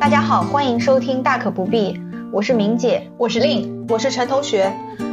[0.00, 1.92] 大家好，欢迎收听《大可不必》，
[2.32, 4.72] 我是明姐，我是令，我是陈同学。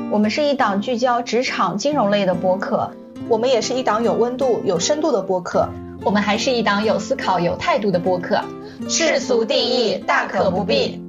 [0.09, 2.91] 我们是一档聚焦职场金融类的播客，
[3.27, 5.67] 我们也是一档有温度、有深度的播客，
[6.05, 8.39] 我们还是一档有思考、有态度的播客。
[8.87, 11.02] 世俗定义，大可不必。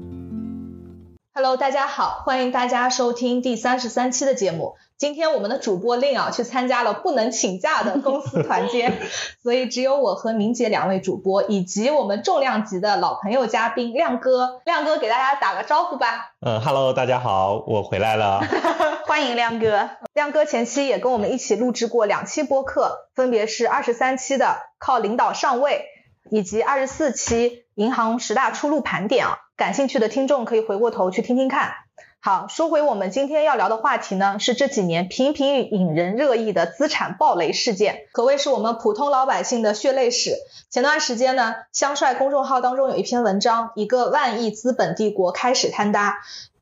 [1.37, 4.77] Hello，大家好，欢迎大家收听第三十三期的节目。
[4.97, 9.01] 今天我们的主播令啊去参加了不能请假的公司团建，
[9.43, 14.61] 所以只有我和明姐两位主播，以及我们重量级的老朋友嘉宾亮哥。
[14.65, 16.35] 亮哥给大家打个招呼吧。
[16.41, 18.41] 嗯，Hello，大家好，我回来了。
[19.05, 19.91] 欢迎亮哥。
[20.13, 25.87] 亮哥前期也跟我们一起录制过两期播客，分别是二十三期的靠领导上位，
[26.31, 29.39] 以及二十四期银行十大出路盘点啊。
[29.57, 31.75] 感兴趣的听众可以回过头去听听看。
[32.19, 40.35] 好，说回我们今天要聊的话题呢，是这几年频频引人热议的资产暴雷事件，可谓是我们普通老百姓的血泪史。
[40.71, 46.17] 前段时间呢，香帅公众号当中有一篇文章，一个万亿资本帝国开始坍塌，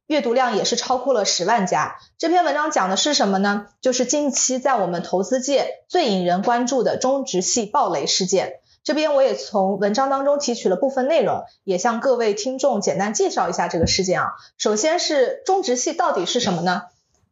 [0.06, 1.96] 阅读量也是超过了十万加。
[2.18, 3.68] 这篇文章讲的是什么呢？
[3.80, 8.58] 就是近期在我们投资界最引人关注的中植系暴雷事件。
[8.84, 14.32] 这边我也从文章当中提取了部分内容，也向各位听众简单介绍一下这个事件啊。
[14.58, 16.82] 首先是中植系到底是什么呢？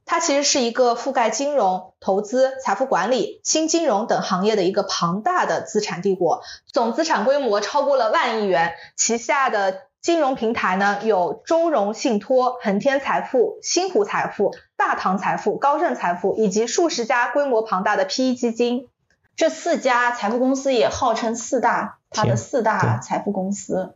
[0.07, 6.43] 它其实是一个覆盖金融、投资、财富管理、新金融等行业的一个庞大的资产帝国，
[6.73, 8.73] 总资产规模超过了万亿元。
[8.97, 18.89] 旗下的金融平台呢有中融信托、恒天财富、新湖财富、大唐财富、高盛财富以及数十家规模庞大的 PE 基金。
[19.41, 23.95] 这四家财富公司也号称四大，它的四大财富公司。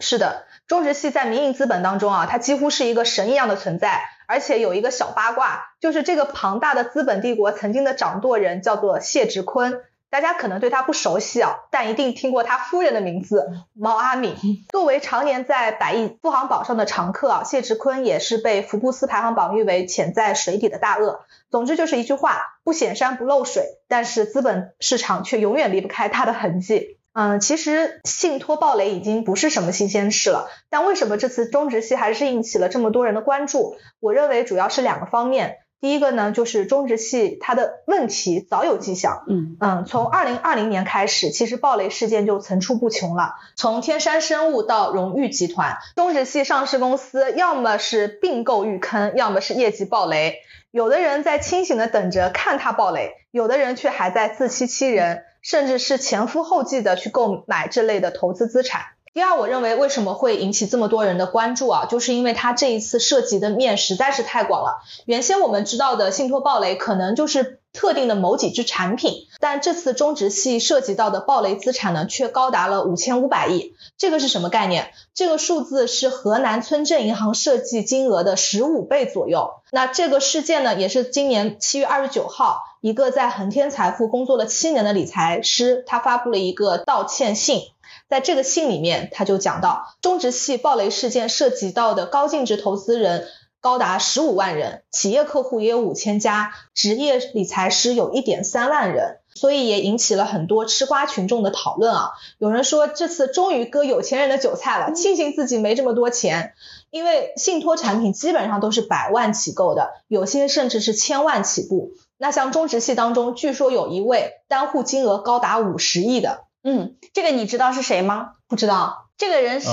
[0.00, 4.02] 是的，中植系在民营资本当中啊，它几乎是一个神一样的存在。
[4.26, 9.80] 而且有一个小八卦，就是这个庞大的资本帝国曾经的掌舵人叫做谢直坤。
[10.10, 14.34] 大家可能对他不熟悉啊，但一定听过他夫人的名字毛阿敏。
[14.70, 21.20] 作为常年在百亿富豪榜上的常客啊，谢志坤也是被福布斯排行榜誉为潜在水底的大鳄。
[21.48, 26.98] 总之就是一句话，不显山不漏水，但是资本市场却永远离不开他的痕迹。
[27.12, 33.76] 嗯，其实信托暴雷已经不是什么新鲜事了，但为什么这次中植系还是引起了这么多人的关注？
[34.00, 35.58] 我认为主要是两个方面。
[35.80, 43.36] 第一个呢，就是中植系它的问题早有迹象，嗯嗯，从二零二零年开始，其实暴雷事件就层出不穷了。
[43.56, 50.36] 从天山生物到荣誉集团，中植系上市公司要么是并购遇坑，要么是业绩暴雷。
[50.70, 58.82] 有的人在清醒的等着看它暴雷，有的人却还在自欺欺人，甚至是前赴后继的去购买这类的投资资产。
[59.12, 61.84] 第二，我认为为什么会引起这么多人的关注啊？
[61.86, 64.82] 就是因为它这一次涉及的面实在是太广了。
[65.04, 73.74] 原先我们知道的信托暴雷可能就是特定的某几只产品，但这次中植系涉及到的暴雷资产呢，却高达了五千五百亿。
[73.98, 74.92] 这个是什么概念？
[75.12, 79.54] 这个数字是河南村镇银行设计金额的十五倍左右。
[79.72, 87.62] 那这个事件呢，也是今年七月二十九号，一个在恒天财富工作了七年的理财师，他发布了一个道歉信。
[88.10, 93.28] 在这个信里面，他就讲到，中植系暴雷事件涉及到的高净值投资人
[93.60, 102.10] 高达十五万人，企业客户也有五千家，职业理财师有一点三万人，所以也引起了很多吃瓜群众的讨论啊。
[102.38, 106.54] 有人说这次终于割有钱人的韭菜了，庆幸自己没这么多钱，
[106.90, 111.92] 因为信托产品基本上都是百万起购的，有些甚至是千万起步。
[112.18, 116.40] 那像中植系当中，据说有一位单户金额高达五十亿的。
[116.62, 118.32] 嗯，这个你知道是谁吗？
[118.48, 119.70] 不知道，这个人是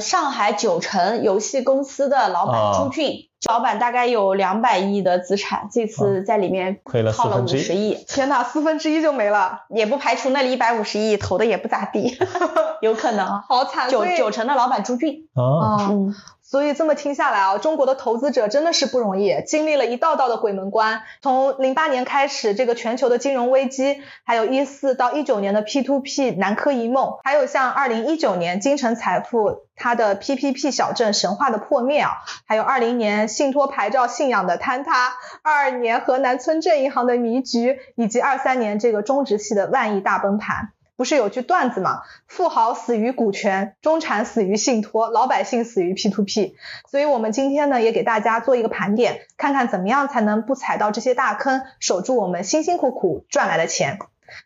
[0.00, 12.18] 上海九成游戏公司的老板朱俊，老板大概有两百亿的资产，这次在里面亏了套了五十亿，天呐，四分之一就没了，也不排除那里一百五十亿投的也不咋地，
[12.82, 16.12] 有可能，好惨，九九成的老板朱俊，哦。
[16.50, 21.02] 所以这么听下来啊，中国的投资者真的是不容易，经历了一道道的鬼门关。
[21.20, 32.12] 从零八年开始，这个全球的金融危机，还有一四到一九年的 P to P 南柯一梦，还有像二零一九年金城财富它的 P P P 小镇神话的破灭啊，
[32.46, 35.12] 还有二零年信托牌照信仰的坍塌，
[35.42, 40.70] 二二年河南村镇银行的迷局，以及二三年这个中植系的万亿大崩盘。
[40.98, 42.02] 不是有句段子吗？
[42.26, 46.56] 富豪死于股权，中产死于信托，老百姓死于 P to P。
[46.90, 54.00] 所以，我们今天呢，也给大家做一个盘点，看看怎么样才能不踩到这些大坑，守住我们辛辛苦苦赚来的钱。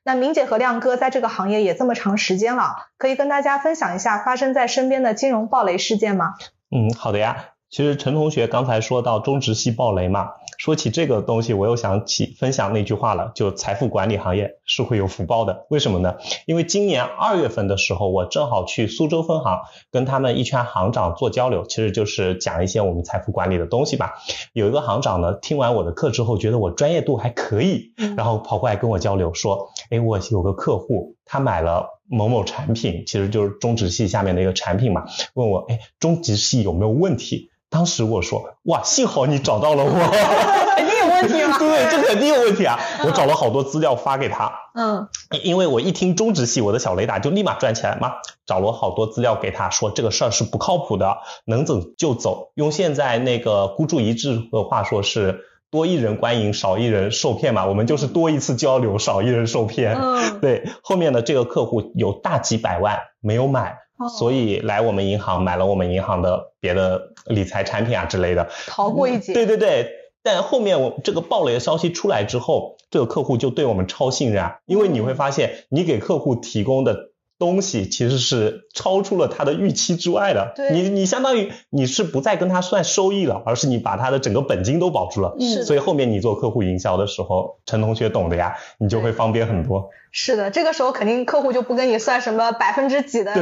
[0.05, 6.35] 那明姐和亮哥在这个行业也这么长时间了，可以跟大家分享一下发生在身边的金融暴雷事件吗？
[6.71, 7.47] 嗯，好的呀。
[7.71, 10.33] 其实陈同学刚才说到中植系暴雷嘛。
[10.63, 15.67] 说起这个东西，我又想起分享那句话了，就财富管理行业是会有福报的。
[15.71, 16.15] 为什么呢？
[16.47, 19.59] 因为今年二月份的时候，我正好去苏州分行
[19.91, 24.13] 跟他们一圈行长做交流，其实就是讲一些我们财富管理的东西吧。
[24.53, 39.91] 有一个行长呢，听完我的课之后，觉得我专业度还可以，然后跑过来跟我交流说：“哎，我有个客户，他买了某某产品，其实就是中植系下面的一个产品嘛，问我，哎，中植系有没有问题？”当时我说，哇，幸好你找到了我，
[40.77, 41.57] 肯定有问题吗？
[41.59, 42.79] 对，这肯定有问题啊！
[43.07, 45.09] 我找了好多资料发给他，嗯，
[45.43, 48.13] 因为我一听中植系，我的小雷达就立马转起来嘛，
[48.45, 51.17] 找了好多资料给他说这个事儿是不靠谱的，
[51.47, 52.51] 能走就走。
[52.57, 55.41] 用现在那个孤注一掷的话说是
[55.71, 59.95] 多一人观影，少一人受骗嘛，我们就是多一次交流，少一人受骗。
[59.99, 63.79] 嗯，对，后面的这个客户有大几百万没有买。
[64.09, 69.33] 所以来我们银行买了我们银行的别的理财产品啊之类的，逃过一劫。
[69.33, 69.91] 对对对，
[70.23, 77.12] 但后面我这个暴雷的消息出来之后，这个客户就对我们超信任，啊，因为你会发现你给客户提供的
[77.43, 80.53] 东西其实是超出了他的预期之外的。
[80.55, 85.35] 对，你你相当于你是不再跟他算收益了，而是你把他的整个本金都保住了。
[85.41, 85.65] 是。
[85.65, 89.91] 所以后面你做客户营销的时候，陈同学懂的呀，你就会方便很多。
[90.13, 93.35] 是的，这个时候肯定客户就不跟你算什么百分之几的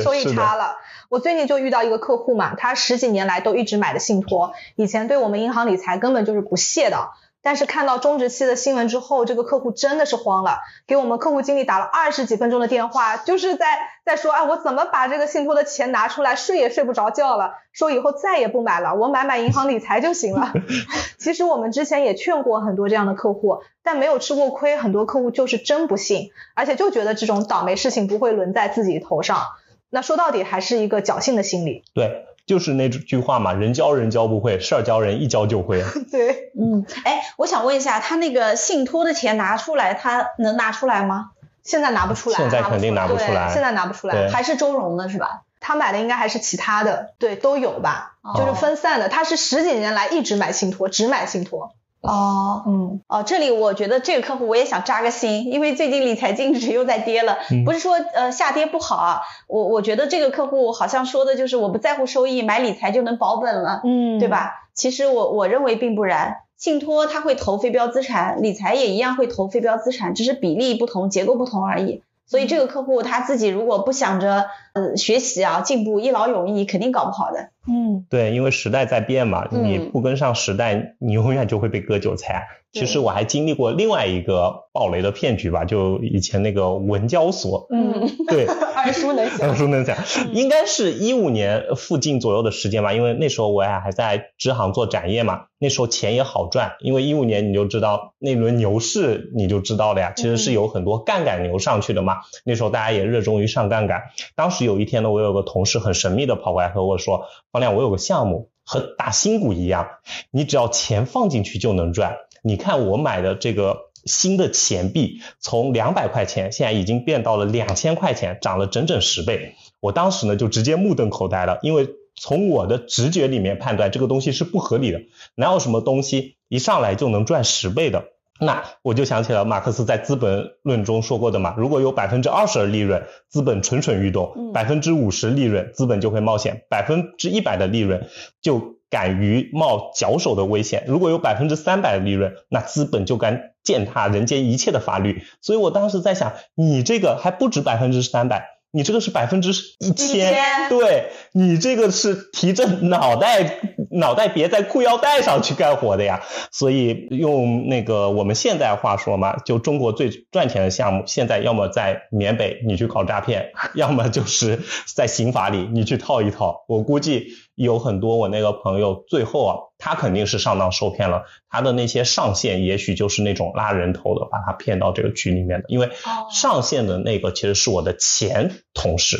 [0.00, 0.76] 收益差了。
[1.08, 7.08] 我最近就遇到一个客户嘛，他十几年来都一直买的信托，以前对我们银行理财根本就是不屑的。
[7.48, 20.52] 但是看到中植期的新闻之后，这个客户真的是慌了，给我们客户经理打了二十几分钟的电话，就是在在说，哎，我怎么把这个信托的钱拿出来，睡也睡不着觉了，说以后再也不买了，我买买银行理财就行了。
[21.18, 29.40] 其实我们之前也劝过很多这样的客户，但没有吃过亏，很多客户就是真不信，而且就觉得这种倒霉事情不会轮在自己头上。
[29.88, 31.82] 那说到底还是一个侥幸的心理。
[31.94, 32.26] 对。
[32.48, 35.84] 就是那句话嘛，人教人教不会，事儿教人一教就会。
[36.10, 41.30] 对，嗯，哎，我想问一下，他那个信托的钱拿出来，他能拿出来吗？
[41.62, 45.42] 现在拿不出来，现在肯定拿不出来，现在拿不出来，还是周融的是吧？
[45.60, 49.10] 他买的应该还是其他的，对，都有吧，就是分散的。
[49.10, 51.74] 他是十几年来一直买信托，只买信托。
[52.00, 64.52] 哦，嗯，哦，这里我觉得这个客户我也想扎个心，因为最近理财净值又在跌了，不是说呃下跌不好啊，我我觉得这个客户好像说的就是我不在乎收益，买理财就能保本了，嗯，对吧？
[64.74, 72.02] 其实我我认为并不然，信托它会投非标资产，理财也一样会投非标资产，只是比例不同，结构不同而已。
[72.28, 77.48] 所以这个客户他自己如果不想着呃学习啊进步一劳永逸，肯定搞不好的。
[77.66, 82.46] 嗯，对，因为时代在变嘛，你不跟上时代，你永远就会被割韭菜。
[82.72, 89.96] 其实我还经历过另外一个暴雷的骗局吧，就以前那个文交所，嗯， 对， 耳熟能详， 耳熟能详，
[90.32, 104.02] 应该是一五年附近左右的时间吧，因为那时候我也还在支行做展业嘛，那时候钱也好赚，因为一五年你就知道那轮牛市你就知道了呀，其实是有很多杠杆牛上去的嘛，那时候大家也热衷于上杠杆，
[104.36, 109.88] 当时有一天呢，我有个同事很神秘的跑过来和我说，方亮，我有个项目和打新股一样，
[110.30, 112.16] 你只要钱放进去就能赚。
[112.42, 119.54] 你看我买的这个新的钱币，从两百块钱现在已经变到了两千块钱，涨了整整十倍。
[119.80, 125.00] 我当时呢就直接目瞪口呆了，因为从我的直觉里面判断这个东西是不合理的，
[125.34, 128.04] 哪有什么东西一上来就能赚十倍的？
[128.40, 138.06] 那我就想起了马克思在《资本论》中说过的嘛，如果有百分之二十的利润，资本蠢蠢欲动；百分之五十利润，资本就会冒险；百分之一百的利润
[138.40, 138.77] 就。
[138.90, 145.22] 敢于冒绞手的危险，如果有百分之三百的利润，那资本就敢践踏人间一切的法律。
[145.42, 153.60] 所以我当时在想，你这个还不止百分之三百，你这个是百分之一千，对你这个是提着脑袋
[153.90, 156.22] 脑袋别在裤腰带上去干活的呀。
[156.52, 164.60] 所以用那个我们现在话说嘛，就中国最赚钱的项目，现在要么在缅北你去搞诈骗， 要么就是
[164.94, 166.64] 在刑法里你去套一套。
[166.68, 167.28] 我估计。
[167.58, 171.24] 有很多我那个朋友，最后啊，他肯定是上当受骗了。
[171.48, 175.64] 他的那些上线，也许就是那种拉人头的，把他骗到这个局里面的。
[175.68, 175.90] 因为
[176.30, 179.16] 上线的那个其实是我的前同事，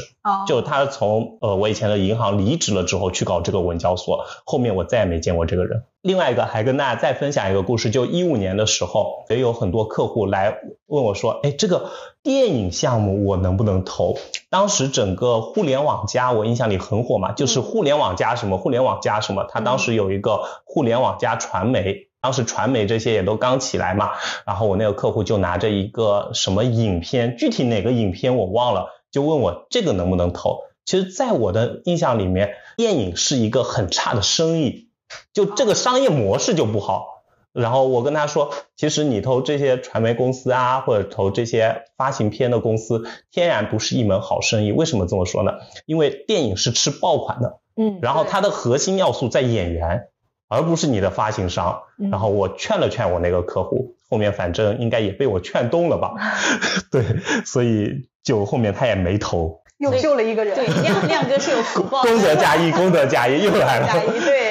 [0.47, 5.85] 就他从呃我以前的银行离职了之后去搞这个文交所，后面我再也没见过这个人。
[6.01, 11.91] 另外一个还跟大家再分享一个故事，就一五年的时候，也有很多客户来问我说，哎，这个
[12.23, 14.17] 电影项目我能不能投？
[14.49, 19.45] 当时整个互联网加我印象里很火嘛，就是互联网加什么，互联网加什么。
[19.49, 24.13] 他当时有一个互联网加传媒，当时传媒这些也都刚起来嘛。
[24.47, 30.61] 然后我那个客户就拿着一个什么影片，具体哪个影片我忘了，就问我这个能不能投。
[30.85, 34.88] 其实，在我的印象里面，电影是一个很差的生意。
[35.33, 37.23] 就这个商业模式就不好，
[37.53, 44.73] 然后我跟他说，其实你投这些传媒公司啊，或者投这些发行片的公司，天然不是一门好生意。
[44.73, 45.53] 为什么这么说呢？
[45.87, 50.09] 因为电影是吃爆款的，嗯，然后它的核心要素在演员，
[50.49, 51.83] 而不是你的发行商。
[52.01, 56.15] 嗯然后我劝了劝我那个客户，后面反正应该也被我劝动了吧？
[56.93, 57.05] 对，
[57.45, 59.61] 所以就后面他也没投。
[59.79, 60.55] 又救了一个人。
[60.55, 62.11] 对，亮亮哥是有福报的。
[62.11, 63.87] 功德加一，功德加一，又来了。
[63.87, 64.48] 加一对。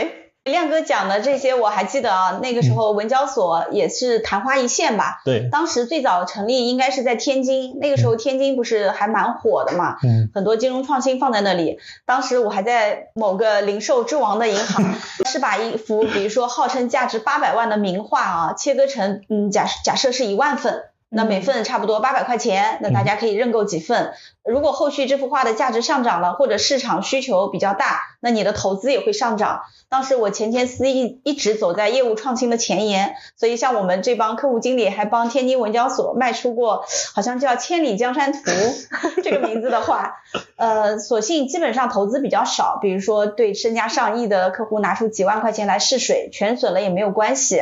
[0.47, 5.21] 亮哥讲的这些我还记得啊，那个时候文交所也是昙花一现吧。
[5.25, 11.79] 对，当时最早成立应该是在天津，那个时候天津不是还蛮火的嘛，嗯，很多金融创新放在那里。
[12.05, 20.83] 当时我还在某个零售之王的银行， 是把一幅比如说号称价值八百万的名画啊，切割成嗯假假设是一万份。
[21.09, 24.11] 那每份差不多八百块钱，那大家可以认购几份。
[24.43, 29.61] 如果后续这幅画的价值上涨了，或者市场需求比较大，那你的投资也会上涨。
[29.89, 36.83] 当时我前前司一一直走在业务创新的前沿，所以像我们这帮客户经理还帮天津文交所卖出过，
[37.15, 38.39] 好像叫《千里江山图
[39.23, 40.17] 》这个名字的画。
[40.57, 47.61] 呃，所幸基本上投资比较少，比如说对身家上亿的客户拿出几万块钱来试水，全损了也没有关系。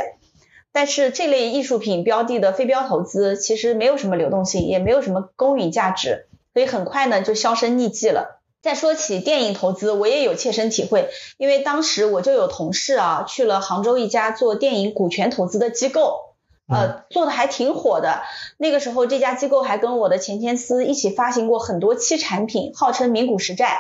[0.76, 8.42] 但是这类艺术品标的的非标投资其实没有什么流动性，也没有什么公允价值，所以很快呢就销声匿迹了。
[8.62, 16.20] 再说起电影投资，我也有切身体会，因为当时我就有同事啊去了杭州一家做电影股权投资的机构，
[16.68, 18.24] 呃，做的还挺火的。
[18.58, 23.78] 那个时候这家机构还跟我的前前司一起发行过很多期产品，号称名股实债。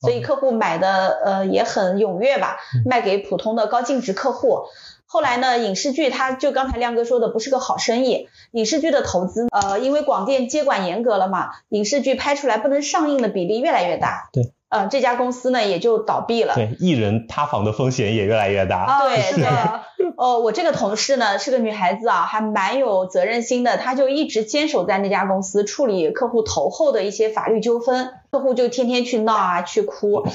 [0.00, 4.60] 所以客户买的呃也很踊跃吧，卖给普通的高净值客户。
[5.08, 14.28] 后来呢，影视剧它就刚才亮哥说的不是个好生意，影视剧的投资呃因为广电接管严格了嘛，影视剧拍出来不能上映的比例越来越大。
[14.32, 14.52] 对。
[14.70, 16.54] 呃，这家公司呢也就倒闭了。
[16.54, 18.84] 对，艺人塌房的风险也越来越大。
[18.84, 19.80] 啊，对是的，
[20.18, 30.26] 呃，我这个同事呢是个女孩子啊，还蛮有责任心的，她就一直坚守在那家公司处理客户投后的一些法律纠纷，客户就天天去闹啊，去哭。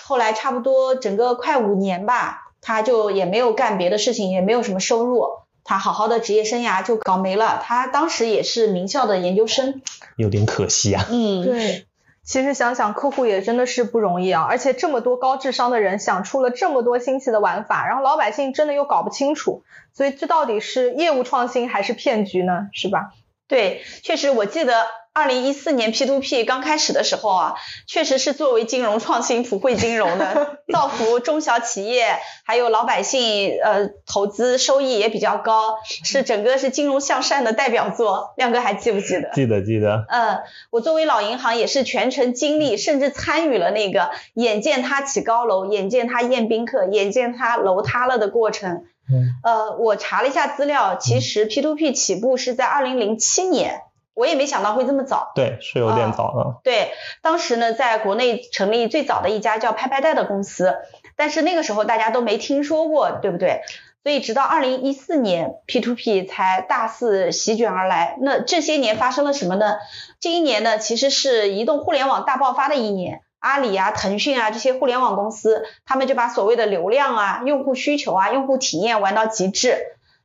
[0.00, 5.24] 后来差不多整个快五年吧，她就也没有干别的事情，也没有什么收入，
[5.64, 7.60] 他好好的职业生涯就搞没了。
[7.62, 9.82] 他当时也是名校的研究生，
[10.16, 11.06] 有点可惜啊。
[11.10, 11.86] 嗯，对。
[12.22, 22.68] 其实想想，客户也真的是不容易啊，而且这么多高智商的人想出了这么多新奇的玩法，然后老百姓真的又搞不清楚，所以这到底是业务创新还是骗局呢？
[22.72, 23.14] 是吧？
[23.48, 27.54] 对，确实，我记得二零一四年 P to P 刚开始的时候啊，
[27.86, 35.74] 确实是作为金融创新、普惠金融的， 造福中小企业，还有老百姓，呃，投资收益也比较高，
[36.04, 38.34] 是整个是金融向善的代表作。
[38.36, 39.30] 亮哥还记不记得？
[39.34, 40.04] 记得记得。
[40.08, 40.38] 嗯，
[40.70, 48.84] 我作为老银行也是全程经历，甚至参与了那个眼见他起高楼，眼见他宴宾客，眼见他楼塌了的过程。
[49.12, 53.80] 嗯，呃，我查了一下资料，其实 P to P 起步是在二零零七年，
[54.14, 55.32] 我也没想到会这么早。
[55.34, 56.60] 对，是有点早了。
[56.64, 60.76] 对，当时呢，在国内成立最早的一家叫拍拍贷的公司，
[61.16, 63.62] 但是那个时候大家都没听说过，对不对？
[64.02, 68.16] 所以直到二零一四年，P to P 才大肆席卷而来。
[68.20, 69.76] 那这些年发生了什么呢？
[70.20, 73.20] 这一年呢，其实是移动互联网大爆发的一年。
[73.40, 79.78] 阿里啊、腾讯啊这些互联网公司，他们就把所谓的流量啊、用户需求啊、用户体验玩到极致。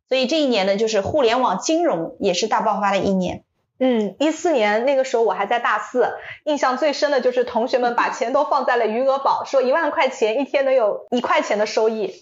[0.09, 3.44] 所以这一年呢，就是互联网金融也是大爆发的一年。
[3.77, 6.13] 嗯，一四年那个时候我还在大四，
[6.45, 12.13] 印象最深的就是同学们把钱都放在了余额宝，说一万块钱一天能有一块钱的收益。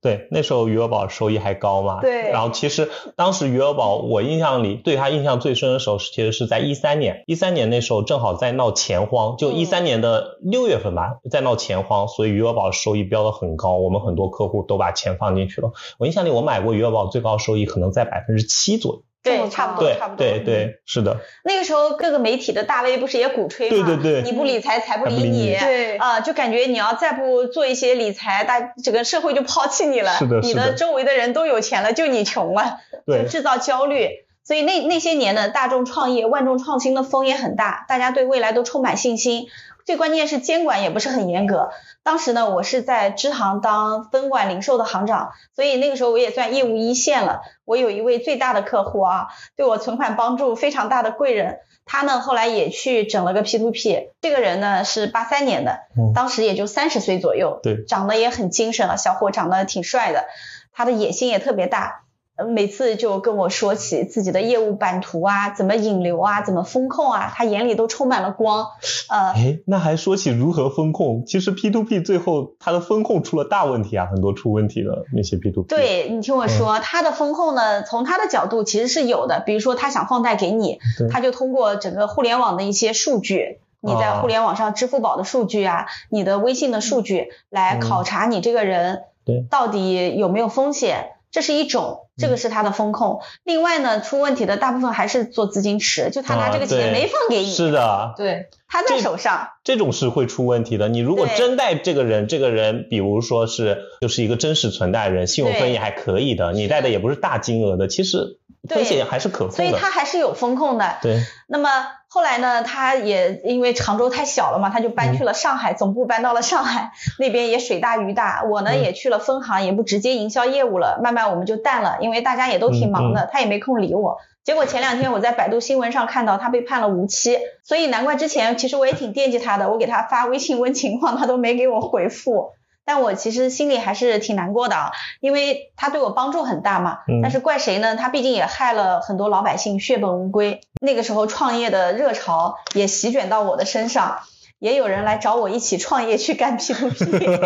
[0.00, 2.00] 对，那时候余额宝收益还高嘛。
[2.00, 7.22] 对然后其实当时余额宝，我印象里对他印象最深的时候，其实是在一三年。
[7.26, 15.70] 一三年那时候正好在闹钱荒，就一三年的六月份吧，在闹钱荒，所以余额宝收益标的很高，我们很多客户都把钱放进去了。
[15.98, 19.02] 我印象里我买过余额宝最高收益可能在百分之七左右。
[19.22, 20.26] 对，差不多，对差不多。
[20.26, 23.86] 对对，是的，那个时候各个媒体的大 V 不是也鼓吹吗？
[23.86, 25.56] 对对对你不理财，财不理你。
[25.56, 30.16] 对啊、就感觉你要再不做一些理财，大整个社会就抛弃你了。
[30.18, 34.08] 是的是的你的周围的人都有钱了，就你穷了，就对制造焦虑。
[34.44, 39.46] 所以那那些年的，大众创业、万众创新的风也很大，大家对未来都充满信心。
[39.84, 41.70] 最关键是监管也不是很严格。
[42.02, 47.42] 当时呢，我是在支行当分管零售的行长，所以那个时候我也算业务一线了。
[47.64, 54.10] 我有一位最大的客户啊，对我存款帮助非常大的贵人，他呢后来也去整了个 P to P。
[54.20, 60.26] 这个人呢是八三年的，嗯当时也就三十岁左右，对长得也很精神啊，小伙长得挺帅的，
[60.72, 62.01] 他的野心也特别大。
[62.42, 68.66] 呃每次就跟我说起自己的业务版图啊，怎么引流啊，怎么风控啊，他眼里都充满了光。
[69.08, 75.68] 呃，哎，那还说起如何风控，其实 P to P 最后它的风控出了大问题啊，很多出问题的那些 P to P。
[75.68, 83.60] 对你听我说，他的风控呢，从他的角度其实是有的，比如说他想放贷给你对，他就通过整个互联网的一些数据。
[83.84, 93.20] 你在啊互联网上，支付宝的数据啊，你的微信的数据，来嗯考察你这个人对到底有没有风险，这是一种，这个是他的风控。
[93.42, 99.48] 另外呢，出问题的大部分还是做资金池，就他拿这个钱没放给你，是的，对，他在手上。
[99.64, 100.88] 这种是会出问题的。
[100.88, 109.72] 你如果真贷这个人，这个人比如说是就是一个真实存贷人，信用分也还可以的，你贷的也不是大金额的，其实风险还是可控所以。
[109.72, 110.98] 他还是有风控的。
[111.02, 111.68] 对，那么
[112.08, 118.44] 后来呢，他也因为常州太小了嘛，他就搬去了上海，总部搬到了上海，那边也水大鱼大。
[118.44, 124.18] 我呢、嗯也去了分行，也不直接营销业务了，慢慢我们就淡了，因为大家也都挺忙的，他也没空理我。
[124.44, 132.50] 结果前两天我在百度新闻上看到他被判了无期，所以难怪之前其实我也挺惦记他的，我给他发微信问情况，他都没给我回复。
[132.84, 136.98] 但我其实心里还是挺难过的啊，因为他对我帮助很大嘛。
[137.08, 137.96] 嗯但是怪谁呢？
[137.96, 140.60] 他毕竟也害了很多老百姓血本无归。
[140.80, 144.18] 那个时候创业的热潮也席卷到我的身上，
[144.58, 147.40] 也有人来找我一起创业去干 P to P。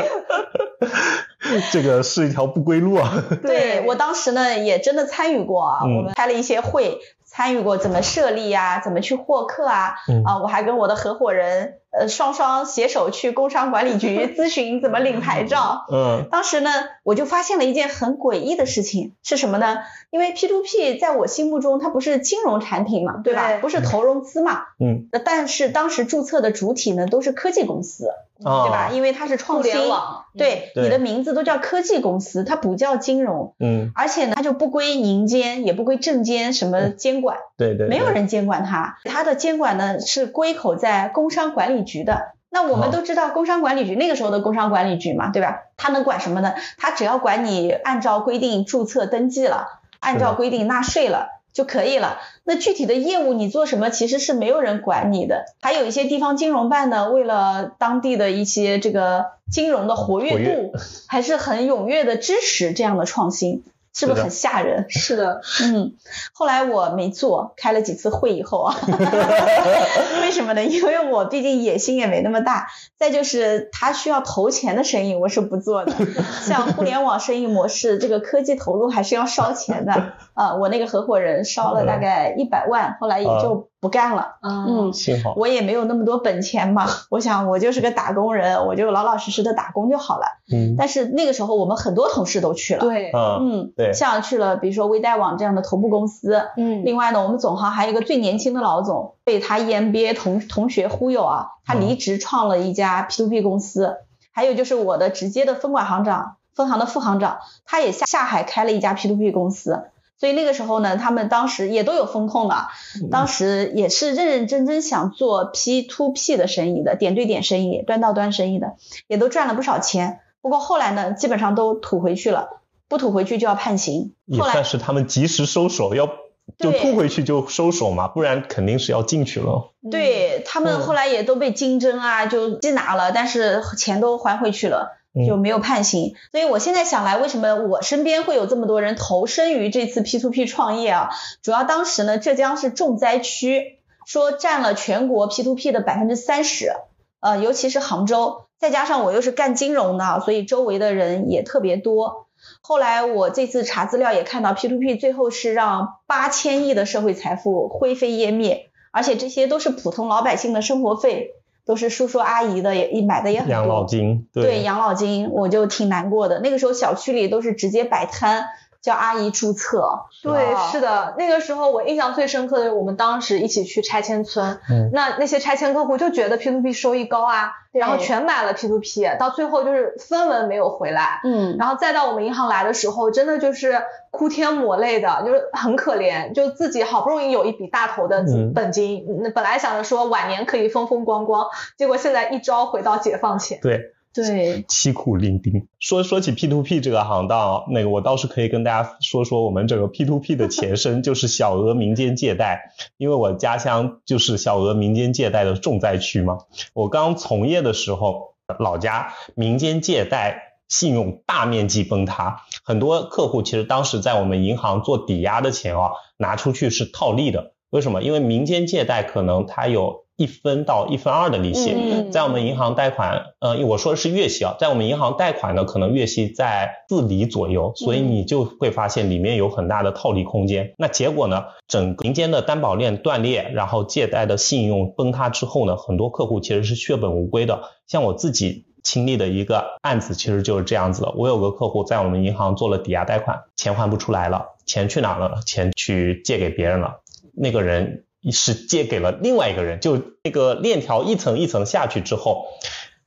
[1.73, 3.23] 这个是一条不归路啊。
[3.45, 15.87] 对我当时呢也真的参与过啊，嗯我们开了一些会，参与过怎么设立呀、怎么去获客啊，嗯啊，我还跟我的合伙人呃双双携手去工商管理局 咨询怎么领牌照。
[15.93, 16.71] 嗯当时呢，
[17.03, 19.79] 我就发现了一件很诡异的事情，是什么呢？
[20.11, 23.49] 因为 P to P 在我心目中它不是金融产品嘛，对吧？
[23.53, 28.09] 对不是投融资嘛，嗯呃但是当时注册的主体呢都是科技公司，
[28.45, 28.91] 啊，对吧？
[28.93, 42.35] 因为它是创互新，联网，对，对你的名字都叫科技公司，它不叫金融，嗯，而且呢，它就不归银监，也不归证监什么监管，对对，没有人监管它，它的监管呢是归口在工商管理局的。
[42.50, 45.62] 那我们哦都知道工商管理局那个时候的工商管理局嘛，对吧？
[45.78, 46.52] 他能管什么呢？
[46.76, 51.28] 他只要管你按照规定注册登记了，按照规定纳税了。
[51.57, 52.19] 就可以了。
[52.45, 55.47] 那具体的业务你做什么，其实是没有人管你的。
[55.62, 60.75] 还有一些地方金融办呢，为了当地的一些这个金融的活跃度，
[61.09, 63.65] 还是很踊跃的支持这样的创新，
[63.99, 64.85] 是不是很吓人？
[64.91, 65.95] 是的，嗯，
[66.35, 68.76] 后来我没做，开了几次会以后啊，
[70.21, 70.63] 为什么呢？
[70.63, 75.95] 因为我毕竟野心也没那么大，再就是他需要投钱的生意，我是不做的。
[76.43, 80.13] 像互联网生意模式，这个科技投入还是要烧钱的。
[80.36, 84.36] 啊、我那个合伙人烧了大概一百万，后来也就不干了。
[84.42, 90.26] 嗯，幸好，我也没有那么多本钱嘛，我想我就是个打工人，我就老老实实的打工就好了。
[90.52, 103.96] 嗯但是那个时候我们很多同事都去了，对，嗯嗯，对像去了比如说微贷网这样的头部公司，嗯，另外呢，我们总行还有一个最年轻的老总，被他 EMBA 同同学忽悠啊，他嗯离职创了一家 P2P 公司。
[104.32, 109.84] 还有就是我的直接的分管行长、分行的副行长，他也下下海开了一家 P to P 公司。
[110.19, 112.69] 所以那个时候呢，他们当时也都有风控的，
[113.02, 118.76] 嗯当时也是认认真真想做 P to P 的生意的，点对点生意、端到端生意的，
[119.07, 120.21] 也都赚了不少钱。
[120.41, 124.15] 不过后来呢，基本上都吐回去了，不吐回去就要判刑。
[124.25, 126.09] 也算是他们及时收手，要
[126.57, 129.73] 就吐回去就收手嘛，不然肯定是要进去了。
[129.91, 136.15] 对他们嗯后来也都被金针啊，就缉拿了，但是钱都还回去了，嗯就没有判刑。
[136.33, 141.11] 所以我现在想来，为什么我身边会有这么多人投身于这次 P to P 创业啊？
[141.43, 146.73] 主要当时呢，浙江是重灾区，说占了全国 P to P 的百分之三十，
[147.21, 152.26] 呃，尤其是杭州，再加上我又是干金融的，所以周围的人也特别多。
[152.61, 158.71] 后来我这次查资料也看到，P to P 最后是让八千亿的社会财富灰飞烟灭。
[158.93, 161.35] 而且这些都是普通老百姓的生活费，
[161.67, 163.52] 都是叔叔阿姨的也买的也很多。
[163.52, 166.41] 养老金，对养老金，我就挺难过的。
[166.41, 168.45] 那个时候小区里都是直接摆摊，
[168.86, 170.06] 叫阿姨注册。
[170.22, 193.58] 对，啊是的，那个时候我印象最深刻的，我们当时一起去拆迁村，嗯那那些拆迁客户就觉得 P to P 收益高啊，对然后全买了 P to P，到最后就是分文没有回来，嗯，然后再到我们银行来的时候，真的就是哭天抹泪的，就是很可怜，就自己好不容易有一笔大头的嗯本金，那、本来想着说晚年可以风风光光，结果现在一朝回到解放前。
[193.60, 195.67] 对，对，凄苦伶仃。
[195.79, 206.39] 说说起 P to P 这个行当，那个我倒是可以跟大家说说我们整个 P to P 的前身就是小额民间借贷， 因为我家乡就是小额民间借贷的重灾区嘛。
[206.73, 217.52] 我刚从业的时候，老家民间借贷信用大面积崩塌，很多客户其实当时在我们银行做抵押的钱啊，拿出去是套利的。
[217.69, 218.02] 为什么？
[218.02, 230.73] 因为民间借贷可能它有一分到一分二的利息，嗯在我们银行贷款，呃，我说的是月息啊，在我们银行贷款呢，可能月息在四厘左右，所以你就会发现里面有很大的套利空间。
[230.79, 237.61] 那结果呢，整个民间的担保链断裂，然后借贷的信用崩塌之后呢，很多客户其实是血本无归的。
[237.87, 241.13] 像我自己亲历的一个案子，其实就是这样子的。
[241.17, 245.41] 我有个客户在我们银行做了抵押贷款，钱还不出来了，钱去哪了？
[245.45, 247.00] 钱去借给别人了。
[247.39, 252.47] 那个人是借给了另外一个人，就那个链条一层一层下去之后，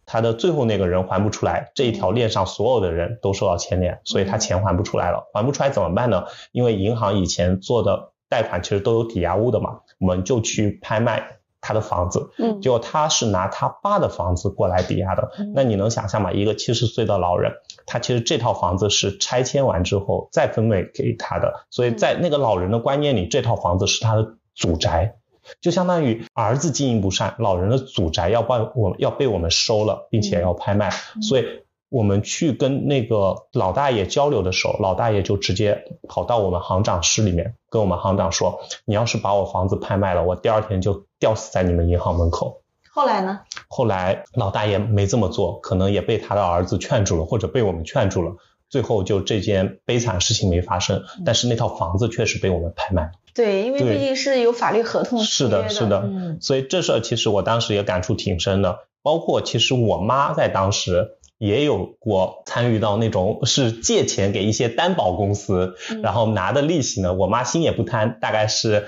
[0.05, 5.29] 他的最后那个人还不出来，这一条链上所有的人都受到牵连，所以他钱还不出来了。
[5.33, 6.25] 还不出来怎么办呢？
[6.51, 15.29] 因为银行以前做的贷款其实都有抵押物的嘛，我们就去拍卖他的房子，嗯结果他是拿他爸的房子过来抵押的。
[15.53, 16.31] 那你能想象吗？
[16.31, 17.51] 一个七十岁的老人，
[17.85, 24.25] 他其实这套房子是拆迁完之后再分配给他的，所以在那个老人的观念里，这套房子是他的
[24.59, 25.15] 祖宅。
[25.61, 30.91] 就相当于儿子经营不善，老人的祖宅要被我要被我们收了，并且要拍卖，
[31.23, 31.45] 所以
[31.89, 42.61] 我们去跟那个老大爷交流的时候，老大爷就直接跑到我们行长室里面，跟我们行长说：“你要是把我房子拍卖了，我第二天就吊死在你们银行门口。”
[42.93, 43.39] 后来呢？
[43.69, 48.35] 后来老大爷没这么做，可能也被他的儿子劝住了，或者被我们劝住了。
[48.69, 53.11] 最后就这件悲惨事情没发生，但是那套房子确实被我们拍卖了。
[53.33, 58.79] 对，因为毕竟是有法律合同是的，是的，嗯所以这事儿其实我当时也感触挺深的。
[59.01, 68.87] 包括其实我妈在当时也有过参与到那种是借钱给一些担保公司，嗯然后拿的利息呢，我妈心也不贪，大概是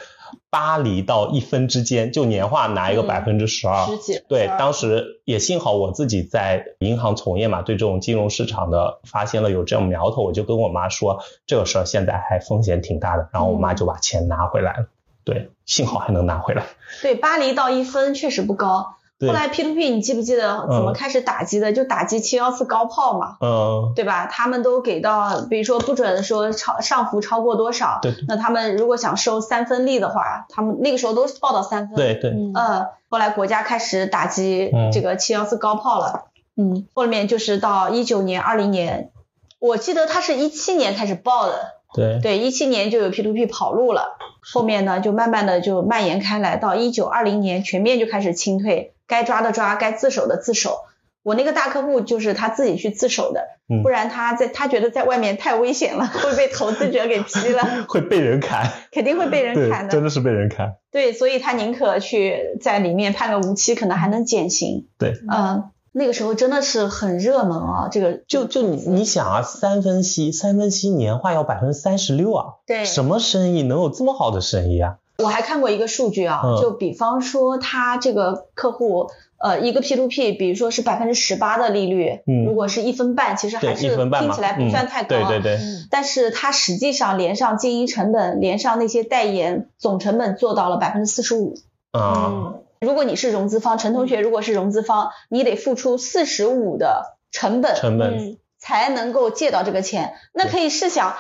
[0.50, 3.86] 八厘到一分之间，就年化拿一个嗯百分之十二。
[3.86, 4.22] 十几。
[4.28, 14.88] 对，当时也幸好我自己在银行从业嘛，对这种金融市场的发现了有这种苗头，我就跟我妈说这个事儿现在还风险挺大的，然后我妈就把钱拿回来了。
[15.24, 16.64] 对，幸好还能拿回来。
[17.02, 18.96] 对，巴黎到一分确实不高。
[19.22, 19.30] 对。
[19.30, 21.72] 后来 P to P 你记不记得怎么嗯开始打击的？
[21.72, 24.26] 就打击七幺四高炮嘛，嗯，对吧？
[24.26, 28.14] 他们都给到，比如说不准说超上浮超过多少，对。
[28.28, 31.96] 那他们如果想收三分利的话，他们那个时候都是报到三分。
[31.96, 32.52] 对对，嗯。
[32.56, 36.26] 呃，后来国家开始打击嗯这个七幺四高炮了，
[36.58, 39.12] 嗯，后面就是到一九年、二零年，
[39.60, 41.54] 我记得他是一七年开始报的，
[41.94, 50.78] 对对，一七年就有 P to P 跑路了，后面呢就慢慢的就蔓延开来，到一九二零年全面就开始清退，该抓的抓，该自首的自首。
[51.24, 59.92] 我那个大客户就是他自己去自首的，嗯不然他在他觉得在外面太危险了，会被投资者给批了， 会被人砍，肯定会被人 砍，的。
[59.92, 60.78] 真的是被人砍。
[60.92, 64.88] 对，所以他宁可去在里面判个无期，可能还能减刑。
[64.98, 74.98] 对，嗯，那个时候真的是很热门啊，这个就就你你想啊，三分息，三分息年化要百分之三十六啊，对什么生意能有这么好的生意啊？
[75.18, 85.28] 我还看过一个数据啊，嗯就比方说他这个客户，呃，一个 P to P，比如说是百分之十八的利率，嗯如果是一分半，其实，还是听起来不算太高，嗯。
[85.28, 85.60] 对对对，
[85.92, 91.54] 但是它实际上连上经营成本，连上那些代言，总成本做到了百分之四十五。
[91.92, 100.16] 啊，如果你是融资方，陈同学如果是融资方，你得付出四十五的成本，成本嗯才能够借到这个钱。
[100.34, 101.16] 那可以试想，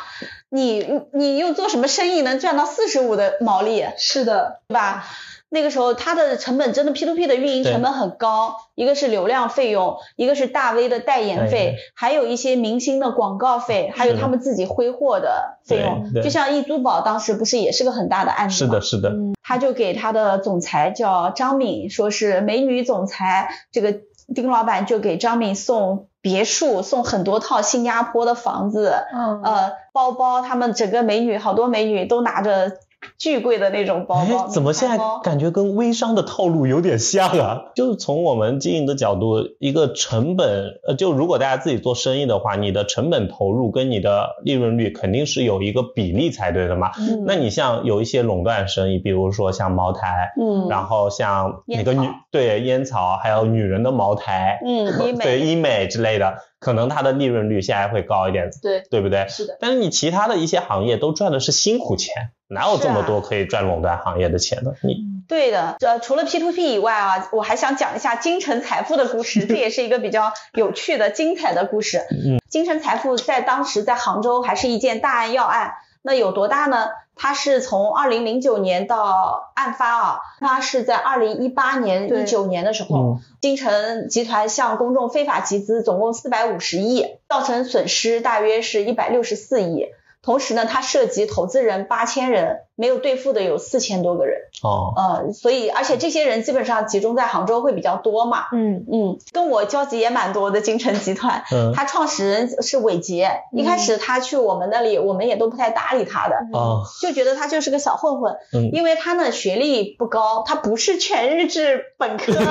[0.50, 3.86] 你你又做什么生意能赚到四十五的毛利？
[3.98, 5.06] 是的，对吧？
[5.54, 18.80] 那个时候它的成本真的 P to P 的运营成本很高，一个是流量费用，一个是大 V 的代言费，还有一些明星的广告费，还有他们自己挥霍的费用就像易租宝当时不是也是个很大的案子吗？
[18.80, 19.12] 是的，是的，
[19.44, 23.94] 他就给他的总裁叫张敏，说是美女总裁，这个
[24.34, 32.72] 丁老板就给张敏送别墅，送很多套新加坡的房子，嗯呃，包包，他们整个美女好多美女都拿着
[33.18, 37.62] 巨贵的那种包包哎，，怎么现在感觉跟微商的套路有点像啊？
[37.76, 46.92] 就是从我们经营的角度，一个成本，呃，就如果大家自己做生意的话，你的成本投入跟你的利润率肯定是有一个比例才对的嘛。
[46.98, 47.24] 嗯。
[47.26, 50.68] 那你像有一些垄断生意，比如说像茅台，嗯。
[50.70, 55.24] 然后像那个女烟对烟草，还有女人的茅台，嗯 医美。
[55.24, 59.26] 对医美之类的，可能它的利润率现在会高一点，对对不对？
[59.28, 64.76] 是的，但是你其他的一些行业都赚的是辛苦钱，哪有这么多可以赚垄断行业的钱的？
[64.84, 64.98] 你
[65.28, 71.98] 对的，呃，除了 P to P 以外啊，我还想讲一下金城财富的故事，这也是一个比较有趣的、精彩的故事。
[72.12, 76.90] 嗯，金城财富在当时在杭州还是一件大案要案，那有多大呢？
[77.22, 89.86] 他是从二零零九年到案发啊，他是在二零一八年、对一九年的时候嗯，金城集团向公众非法集资总共四百五十亿，造成损失大约是一百六十四亿。
[90.24, 94.38] 同时呢，它涉及投资人八千人，没有兑付的有四千多个人。
[94.64, 98.46] 哦，呃，所以而且这些人基本上集中在杭州会比较多嘛。
[98.54, 103.32] 嗯嗯，跟我交集也蛮多的金城集团，嗯 他创始人是伟杰。
[103.52, 108.36] 一开始他去我们那里，我们也都不太搭理他的，哦， 就觉得他就是个小混混。
[108.54, 112.42] 嗯因为他呢学历不高，他不是全日制本科， 到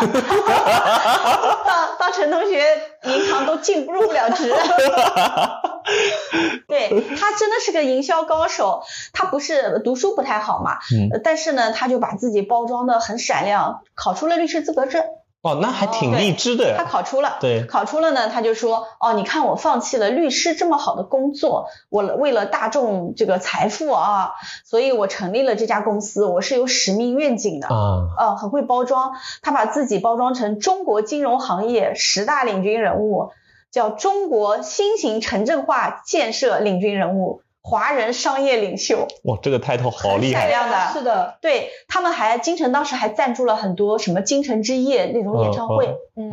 [1.98, 2.62] 到陈同学
[3.04, 4.52] 银行都进入不了职。
[6.69, 10.79] 对他真的是个营销高手，他不是读书不太好嘛，
[11.25, 15.05] 但是呢，他就把自己包装的很闪亮，考出了律师资格证。
[15.43, 16.85] 哦，那还挺励志的他。
[16.85, 24.33] 考出了，对考出了呢，他就说，哦，你看我放弃了律师这么好的工作，我为了大众这个财富啊，
[24.66, 27.69] 所以我成立了这家公司，我是有使命愿景的。
[27.69, 33.33] 啊，呃，很会包装，他把自己包装成中国金融行业十大领军人物，
[33.70, 39.06] 叫中国新型城镇化建设领军人物，华人商业领袖。
[39.24, 40.40] 哇，这个 title 好厉害。
[40.40, 45.96] 闪亮的是的，对他们还，京城当时还赞助了很多什么京城之夜那种演唱会。
[46.16, 46.30] 嗯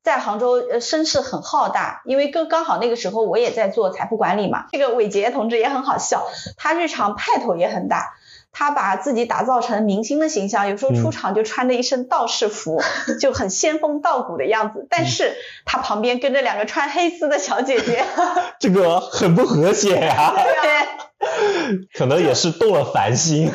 [0.00, 4.64] 在杭州呃声势很浩大，因为刚刚好那个时候我也在做财富管理嘛。
[4.72, 6.26] 这个伟杰同志也很好笑，
[6.56, 8.14] 他日常派头也很大。
[8.52, 12.82] 他把自己打造成明星的形象，有时候出嗯场就穿着一身道士服，
[13.20, 14.86] 就很仙风道骨的样子。
[14.90, 18.04] 但是他旁边跟着两个穿黑丝的小姐姐，
[18.58, 23.50] 这个很不和谐呀、 对，可能也是动了凡心。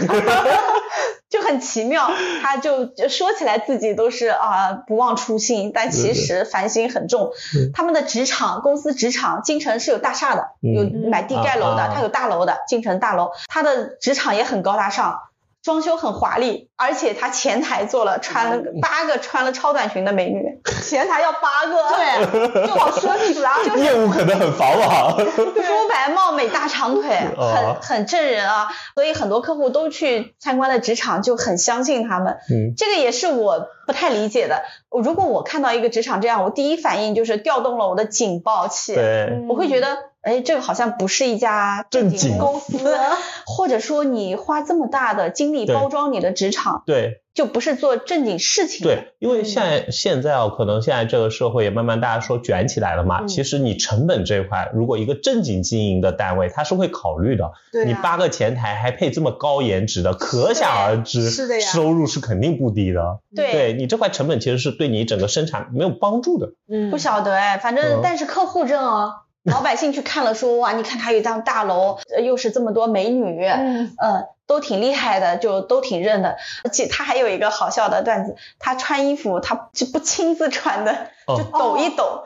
[1.34, 2.12] 就很奇妙。
[2.44, 7.32] 他就就说起来自己都是啊不忘初心，但其实烦心很重。
[7.56, 15.20] 嗯他们的职场公司职场，京城是有大厦的，嗯有买地盖楼的，他啊有大楼的，京城大楼，他的职场也很高大上。
[15.64, 25.18] 装修很华丽，而且他前台坐了穿了八个穿了超短裙的美女，前台要八个，对，就好奢侈啊，就是业务可能很繁忙。
[25.18, 32.38] 肤白貌美大长腿，哦很很正人啊，所以很多客户都去参观了职场，就很相信他们。
[32.52, 34.64] 嗯，这个也是我不太理解的。
[34.90, 42.78] 如果我看到一个职场这样，我第一反应就是调动了我的警报器，对，我会觉得，哎，这个好像不是一家正正经公司，
[43.46, 53.20] 或者说你花这么大的精力包装你的职场，对，就不是做正经事情。，对，因为现在现在啊，可能现在这个社会也慢慢大家说卷起来了嘛。
[53.24, 57.52] 嗯其实你成本这一块，如果一个正经经营的单位，他是会考虑的。
[57.74, 63.20] 对啊你八个前台还配这么高颜值的，可想而知，是的呀收入是肯定不低的。
[63.36, 66.54] 对对你这块成本其实是对你整个生产没有帮助的。
[66.70, 69.20] 嗯不晓得哎，反正、嗯但是客户证啊。
[69.44, 76.38] 老百姓去看了说哇，你看他有一张大楼，呃又是这么多美女，嗯呃，都挺厉害的，就都挺认的。
[76.64, 82.24] 而且他还有一个好笑的段子，他穿衣服他就不亲自穿的，哦就 抖一抖。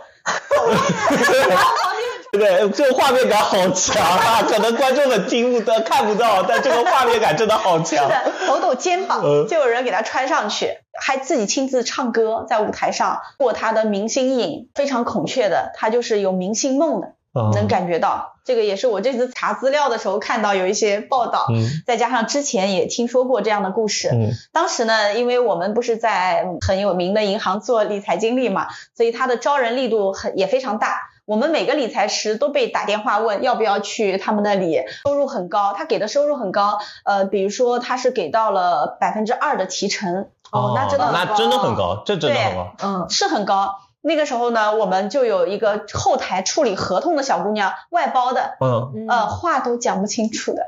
[2.34, 4.44] 对，这个画面感好强啊！
[4.46, 7.86] 可能观众们听不到、看不到，但这个画面感真的好强。
[7.88, 18.34] 是的，抖抖肩膀，嗯就有人给他穿上去，还自己亲自唱歌在舞台上过他的明星瘾，非常孔雀的，他就是有明星梦的，嗯能感觉到。
[18.44, 24.10] 这个也是我这次查资料的时候看到有一些报道，嗯再加上之前也听说过这样的故事。
[24.14, 31.10] 嗯当时呢，因为我们不是在很有名的银行做理财经理嘛，所以他的招人力度很也非常大。
[31.26, 42.74] 我们每个理财师都被打电话问要不要去他们那里，收入很高，他给的收入很高，呃，比如说他是给到了百分之二的提成，哦那真的很那高真的很高，这真的很高。
[42.84, 43.76] 嗯是很高。
[44.02, 50.62] 那个时候呢，我们就有一个后台处理合同的小姑娘，外包的，嗯呃，话都讲不清楚的。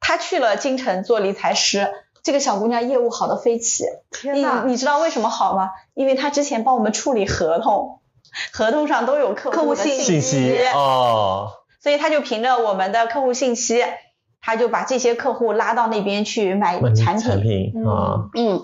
[0.00, 1.92] 她去了京城做理财师，
[2.22, 3.84] 这个小姑娘业务好的飞起。
[3.84, 5.70] 你天呐，你知道为什么好吗？
[5.94, 8.00] 因为她之前帮我们处理合同，
[8.52, 11.50] 合同上都有客客户信的信信息哦，
[11.82, 13.84] 所以她就凭着我们的客户信息，
[14.40, 17.18] 她就把这些客户拉到那边去买产品。
[17.18, 18.62] 产品嗯啊，嗯，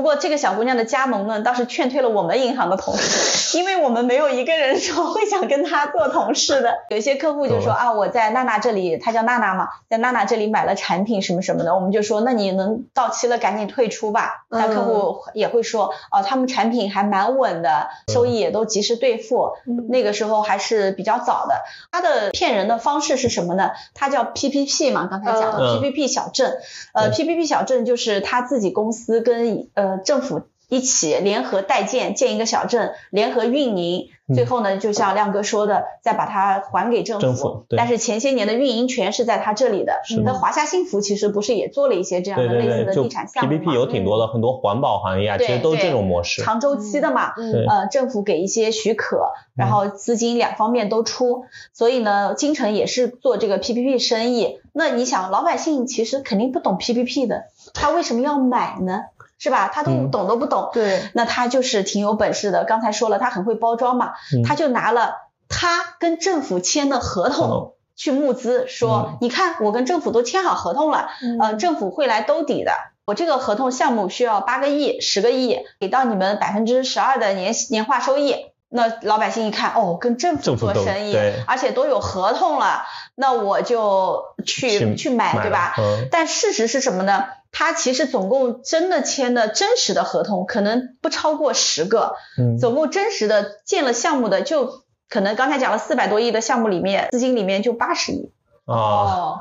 [0.00, 6.72] 不过这个小姑娘的加盟呢，倒是劝退了我们银行的同事， 因为我们没有一个人说会想跟她做同事的。
[6.88, 14.46] 有一些客户就说啊，我在娜娜这里，她叫娜娜嘛，在娜娜这里买了产品什么什么的，我们就说那你能到期了赶紧退出吧。
[14.48, 19.52] 嗯但客户也会说哦，他们产品还蛮稳的，收益也都及时兑付。
[19.66, 21.56] 嗯那个时候还是比较早的。
[21.92, 23.72] 他的骗人的方式是什么呢？
[23.92, 26.58] 他叫 PPP 嘛，刚才讲的、嗯 PPP 小镇。
[26.94, 37.26] 呃，PPP 小镇就是他自己公司跟呃政府一起联合代建建一个小镇，联合运营，最后呢，就像亮哥说的，再把它还给政府。
[37.26, 40.00] 政府对但是前些年的运营权是在他这里的。
[40.04, 46.42] 是的那华夏幸福其实不是也做了一些这样对对的类似的地产项目吗 PPP 有挺多的，很多环保行业啊，其实都是这种模式。
[46.42, 54.60] 长周期的嘛，嗯对呃，政府给一些许可，然后资金两方面都出，所以呢，金城也是做这个 PPP 生意。
[54.72, 59.06] 那你想，老百姓其实肯定不懂 PPP 的，他为什么要买呢？
[59.40, 59.66] 是吧？
[59.74, 62.62] 他都嗯懂都不懂，对，那他就是挺有本事的。
[62.62, 65.16] 刚才说了，他很会包装嘛，嗯他就拿了
[65.48, 67.48] 他跟政府签的合同。
[67.48, 72.72] 哦去募资，说、嗯你看我跟政府都签好合同了，呃，政府会来兜底的。
[73.04, 78.36] 我这个合同项目需要八个亿、十个亿，给到你们百分之十二的年年化收益。
[78.70, 81.14] 那老百姓一看，哦，跟政府做生意，
[81.46, 82.84] 而且都有合同了，
[83.16, 85.74] 那我就去去去买，对吧？
[85.76, 87.24] 嗯但事实是什么呢？
[87.52, 98.32] 他其实总共真的签的真实的合同可能不超过十个，嗯，总共真实的建了项目的就可能刚才讲了四百多亿的项目里面，资金里面就八十亿，
[98.64, 99.40] 啊，哦，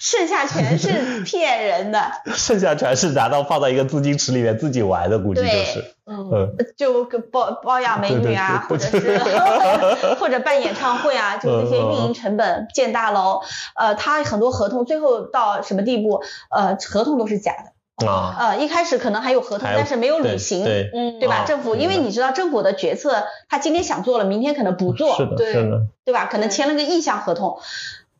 [0.00, 2.00] 剩下全是骗人的，
[2.34, 9.18] 剩下全是拿到放到一个资金池里面自己玩的，估计就是，嗯，嗯，就个包包养美女啊，或者是。
[10.18, 13.40] 或者办演唱会啊，就这些运嗯营成本建大楼，
[13.74, 16.22] 呃，他很多合同最后到什么地步？
[16.50, 17.52] 呃，合同都是假
[17.98, 21.36] 的，啊，呃，一开始可能还有合同，但是没有履行，对，嗯，对吧？
[21.36, 26.26] 啊政府，因为你知道政府的决策，他今天想做了，明天可能不做，是的，的，对吧？
[26.26, 27.58] 可能签了个意向合同，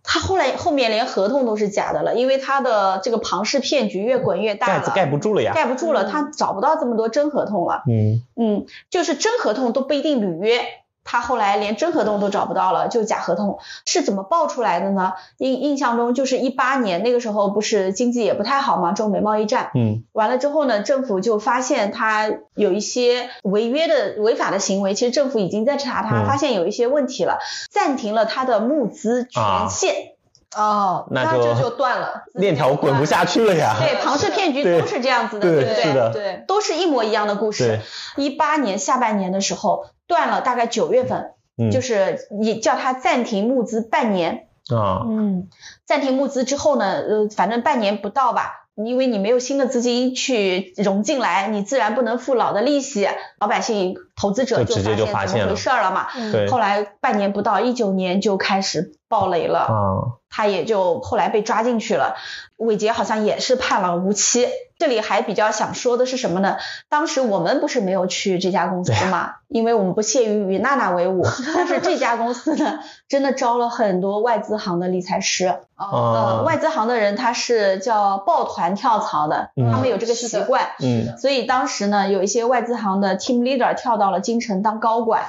[0.02, 6.08] 他后来后面连合同都是假的了，因为他的这个庞氏骗局越滚越大了，盖子盖不住了呀，盖不住了，嗯。
[6.10, 7.82] 他找不到这么多真合同了。
[7.86, 10.60] 嗯，嗯，就是真合同都不一定履约，
[11.10, 15.14] 他后来连真合同都找不到了，就假合同是怎么爆出来的呢？
[15.38, 27.38] 印印象中就是一八年那个时候不是经济也不太好嘛，中美贸易战，嗯，完了之后呢，政府就发现他有一些违约的违法的行为，其实政府已经在查他，嗯发现有一些问题了，
[27.70, 29.94] 暂停了他的募资啊权限。
[30.56, 36.12] 哦，那就这就断了， 链条滚不下去了呀，对，庞氏骗局都是这样子的，对不对？
[36.12, 37.80] 对，都是一模一样的故事。
[38.16, 38.24] 对。
[38.24, 45.48] 一八年下半年的时候断了，大概九月份，嗯，就是你叫他暂停募资半年，啊，嗯，
[45.84, 53.08] 暂停募资之后呢，呃，反正半年不到吧，因为你没有新的资金去融进来，你自然不能付老的利息，
[53.40, 56.06] 老百姓投资者就直接就发现怎么回事儿了嘛。
[56.48, 59.74] 后来半年不到，一九年就开始暴雷了，啊，
[60.30, 62.16] 他也就后来被抓进去了。
[62.56, 64.46] 伟杰好像也是判了无期。
[64.78, 66.56] 这里还比较想说的是什么呢？
[66.88, 71.24] 当时我们不是没有去这家公司嘛，因为我们不屑于与娜娜为伍。
[71.52, 75.46] 但是这家公司呢，真的招了很多外资行的理财师。
[75.76, 80.68] 呃，啊，外资行的人他是叫抱团跳槽的，嗯他们有这个习惯。
[80.78, 85.24] 嗯，所以当时呢，有一些外资行的 team leader 跳到了京城当高管，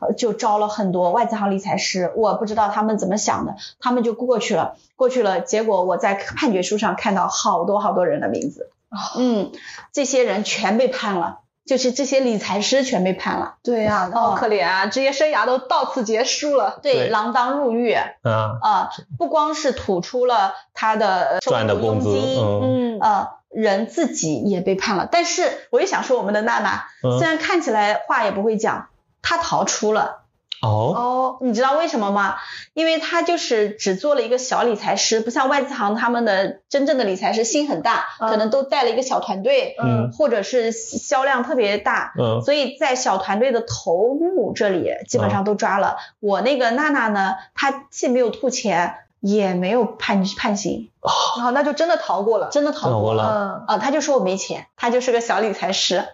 [0.00, 2.12] 呃就招了很多外资行理财师。
[2.16, 5.40] 我不知道他们怎么想的，他们就过去了，过去了。
[5.40, 8.70] 结果我在判决书上看到好多好多人的名字，
[9.16, 9.52] 嗯，
[9.92, 16.78] 这些人全被判了，就是这些理财师全被判了，对呀，好哦可怜啊，职业生涯都到此结束了。
[16.82, 17.92] 对，对锒铛入狱。
[17.92, 25.06] 啊，啊、不光是吐出了他的赚的入工资佣金，嗯嗯，呃，人自己也被判了。
[25.10, 28.88] 但是我也想说，我们的娜娜、嗯虽然看起来话也不会讲，
[29.20, 30.17] 她逃出了。
[30.62, 32.36] 哦，哦，你知道为什么吗？
[32.74, 42.12] 因为他就是只做了一个小理财师，不像外资行他们的真正的理财师心很大，嗯可能都带了一个小团队，嗯或者是销量特别大。
[42.18, 45.96] 嗯，所以在小团队的头目这里基本上都抓了。
[46.20, 50.90] 我那个娜娜呢，她既没有吐钱，也没有判判刑，
[51.36, 52.48] 然后那就真的逃过了。
[52.50, 53.64] 真的逃逃过了。
[53.68, 56.04] 嗯，啊，他就说我没钱，他就是个小理财师，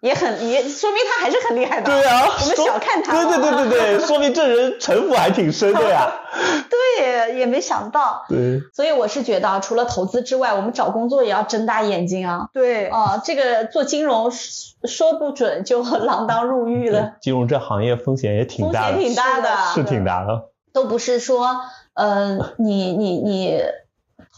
[0.00, 1.92] 也很也说明他还是很厉害的。
[1.92, 6.10] 对啊，我们小看他对对对对对，说明这人城府还挺深的呀。
[6.70, 8.24] 对，也没想到。
[8.28, 12.48] 对，所以我是觉得啊，除了投资之外，我们找工作也要睁大眼睛啊。
[12.54, 20.48] 对，啊，这个做金融说不准就 锒铛入狱了，金融这行业风险也挺风险大的，挺大的，是挺大的。
[20.70, 21.62] 都不是说
[21.98, 23.60] 呃你你你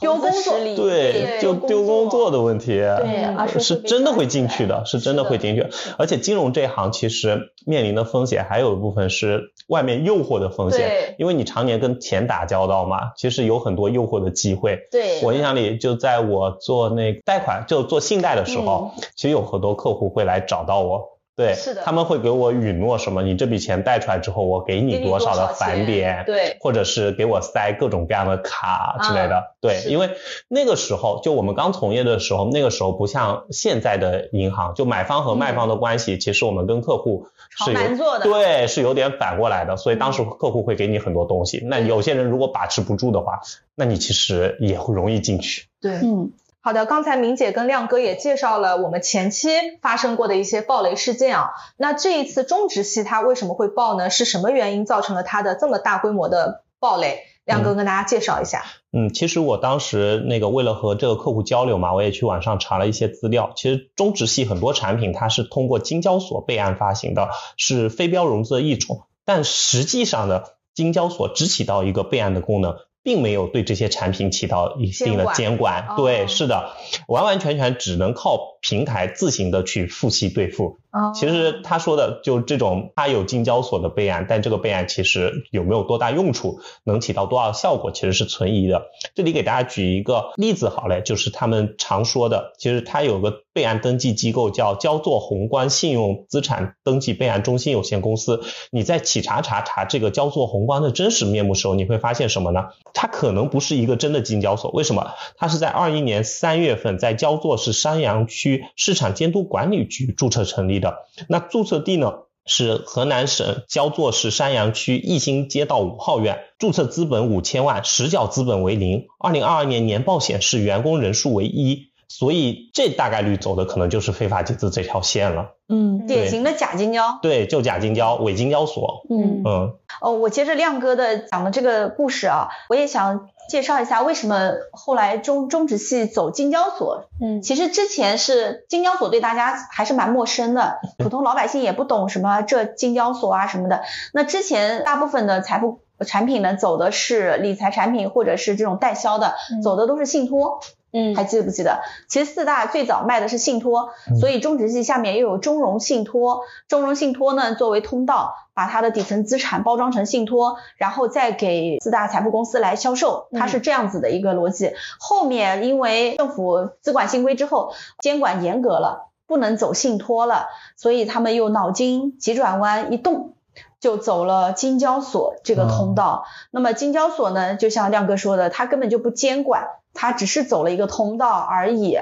[0.00, 2.68] 丢工作对，就丢工作的问题。
[2.68, 5.66] 对，是是真的会进去的，是真的会进去。
[5.98, 14.78] 而且金融这一行其实面临的风险还有一部分是外面诱惑的风险对，因为你常年跟钱打交道嘛，其实有很多诱惑的机会。
[14.90, 21.19] 对，我印象里，就在我做那个贷款，就做信贷的时候，嗯其实有很多客户会来找到我。
[21.40, 23.22] 对，是的他们会给我允诺什么？
[23.22, 29.54] 你这笔钱贷出来之后，我给给你你多少的返点，对或者是给我塞各种各样的卡之类的。
[29.60, 30.10] 对，因为
[30.48, 39.76] 那个时候就我们刚从业的时候，那个时候不像现在的银行，就买方和卖方的关系，其实我们跟客户是朝有南做的对，是有点反过来的。
[39.76, 43.40] 所以当时嗯客户会给你很多东西，那有些人如果把持不住的话，
[43.74, 45.66] 那你其实也会容易进去。
[45.80, 46.30] 对，嗯，
[46.62, 49.48] 好的，刚才明姐跟亮哥也介绍了我们前期
[49.80, 51.50] 发生过的一些暴雷事件啊。
[51.78, 54.10] 那这一次中植系它为什么会爆呢？
[54.10, 57.20] 是什么原因造成了它的这么大规模的暴雷？
[57.46, 58.62] 亮哥跟大家介绍一下。
[58.92, 63.52] 嗯，其实我当时那个为了和这个客户交流嘛，我也去网上查了一些资料。
[63.56, 70.42] 其实中植系很多产品它是通过金交所备案发行的，是非标融资的一种，但实际上呢，
[70.74, 72.76] 金交所只起到一个备案的功能。
[73.02, 76.70] 并没有对这些产品起到一定的监管，哦对，是的，
[77.08, 80.78] 完完全全只能靠平台自行的去付息兑付。
[80.90, 88.86] 哦其实他说的就这种，他有金交所的备案，但这个备案其实有没有多大用处，能起到多少效果，其实是存疑的。
[89.14, 98.40] 这里给大家举一个例子好嘞，就是他们常说的，其实它有个备案登记机构叫焦作宏观信用资产登记备案中心有限公司。
[98.70, 102.68] 你在企查查查这个焦作宏观的真实面目时候，你会发现什么呢？
[102.94, 105.12] 它可能不是一个真的金交所，为什么？
[105.36, 110.98] 它是在二一年三月份在焦作市山阳区市场监督管理局注册成立的。
[111.28, 112.12] 那注册地呢？
[112.46, 119.06] 是河南省焦作市山阳区义兴街道五号院，注册资本五千万，实缴资本为零。
[119.20, 125.52] 二零二二年年报显示员工人数为一，所以这大概率走的可能就是非法集资这条线了。
[125.68, 127.20] 嗯，典型的假金交。
[127.22, 129.04] 对，就假金交、伪金交所。
[129.08, 137.04] 嗯嗯哦，我接着亮哥的讲的这个故事啊，我也想介绍一下为什么后来中中植系走金交所。
[137.22, 143.82] 嗯其实之前是金交所对大家还是蛮陌生的， 普通老百姓也不懂什么这金交所啊什么的。
[144.12, 150.58] 那之前大部分的财富产品呢，走的是理财产品或者是这种代销的，嗯走的都是信托。
[150.92, 151.80] 嗯还记得不记得？
[152.08, 156.42] 其实四大最早卖的是信托，嗯所以中植系下面又有中融信托。
[156.68, 164.72] 中融信托呢，作为通道，把它的底层资产包装成信托，然后再给四大财富公司来销售，它是这样子的一个逻辑。
[164.98, 173.34] 后面因为政府资管新规之后，监管严格了，不能走信托了，所以他们又脑筋急转弯一动。
[173.80, 181.98] 就走了金交所这个通道，那么金交所呢，就像亮哥说的，它根本就不监管，它只是走了一个通道而已。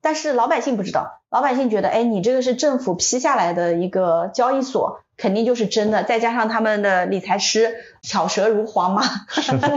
[0.00, 6.04] 但是老百姓不知道，老百姓觉得，哎，你这个是政府批下来的一个交易所，肯定就是真的。
[6.04, 9.02] 再加上他们的理财师巧舌如簧嘛，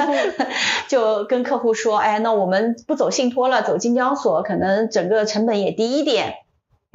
[0.88, 6.36] 就跟客户说，哎，那我们不走信托了，走金交所，可能整个成本也低一点。